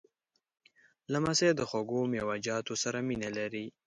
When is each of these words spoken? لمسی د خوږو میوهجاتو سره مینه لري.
لمسی 1.11 1.49
د 1.55 1.61
خوږو 1.69 2.01
میوهجاتو 2.13 2.73
سره 2.83 2.97
مینه 3.07 3.29
لري. 3.37 3.65